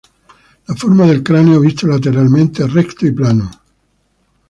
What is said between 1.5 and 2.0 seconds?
visto